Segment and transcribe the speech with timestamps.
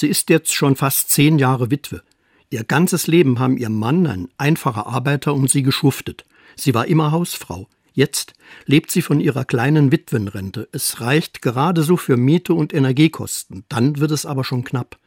[0.00, 2.02] Sie ist jetzt schon fast zehn Jahre Witwe.
[2.48, 6.24] Ihr ganzes Leben haben ihr Mann, ein einfacher Arbeiter, um sie geschuftet.
[6.56, 7.68] Sie war immer Hausfrau.
[7.92, 8.32] Jetzt
[8.64, 10.70] lebt sie von ihrer kleinen Witwenrente.
[10.72, 13.64] Es reicht gerade so für Miete und Energiekosten.
[13.68, 14.98] Dann wird es aber schon knapp.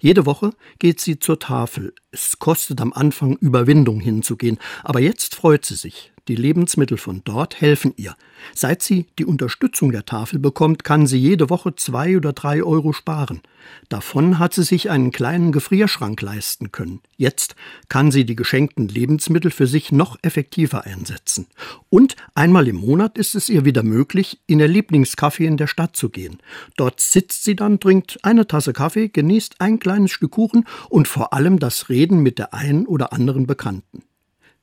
[0.00, 0.50] Jede Woche
[0.80, 1.94] geht sie zur Tafel.
[2.14, 6.12] Es kostet am Anfang Überwindung hinzugehen, aber jetzt freut sie sich.
[6.28, 8.14] Die Lebensmittel von dort helfen ihr.
[8.54, 12.92] Seit sie die Unterstützung der Tafel bekommt, kann sie jede Woche zwei oder drei Euro
[12.92, 13.40] sparen.
[13.88, 17.00] Davon hat sie sich einen kleinen Gefrierschrank leisten können.
[17.16, 17.54] Jetzt
[17.88, 21.46] kann sie die geschenkten Lebensmittel für sich noch effektiver einsetzen.
[21.88, 25.96] Und einmal im Monat ist es ihr wieder möglich, in ihr Lieblingscafé in der Stadt
[25.96, 26.38] zu gehen.
[26.76, 31.32] Dort sitzt sie dann, trinkt eine Tasse Kaffee, genießt ein kleines Stück Kuchen und vor
[31.32, 34.02] allem das Reden mit der einen oder anderen Bekannten.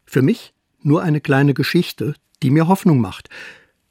[0.06, 3.30] Für mich nur eine kleine Geschichte, die mir Hoffnung macht.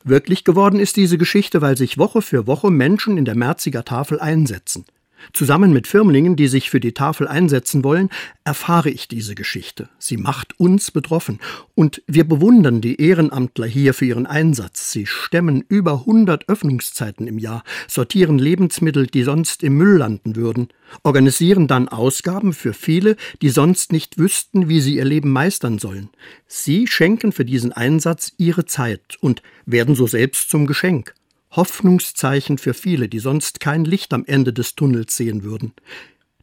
[0.04, 4.20] Wirklich geworden ist diese Geschichte, weil sich Woche für Woche Menschen in der Merziger Tafel
[4.20, 4.84] einsetzen.
[5.32, 8.09] Zusammen mit Firmlingen, die sich für die Tafel einsetzen wollen,
[8.45, 9.89] erfahre ich diese Geschichte.
[9.98, 11.39] Sie macht uns betroffen.
[11.75, 14.91] Und wir bewundern die Ehrenamtler hier für ihren Einsatz.
[14.92, 20.69] Sie stemmen über 100 Öffnungszeiten im Jahr, sortieren Lebensmittel, die sonst im Müll landen würden,
[21.02, 26.11] organisieren dann Ausgaben für viele, die sonst nicht wüssten, wie sie ihr Leben meistern sollen.
[26.47, 31.14] Sie schenken für diesen Einsatz ihre Zeit und werden so selbst zum Geschenk.
[31.59, 35.73] Hoffnungszeichen für viele, die sonst kein Licht am Ende des Tunnels sehen würden.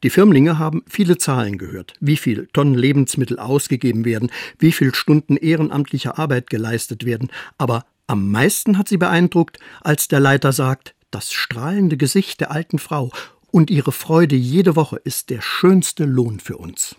[0.04, 5.38] Die Firmlinge haben viele Zahlen gehört, wie viel Tonnen Lebensmittel ausgegeben werden, wie viel Stunden
[5.38, 11.32] ehrenamtlicher Arbeit geleistet werden, aber am meisten hat sie beeindruckt, als der Leiter sagt, das
[11.32, 13.10] strahlende Gesicht der alten Frau
[13.52, 16.94] und ihre Freude jede Woche ist der schönste Lohn für uns.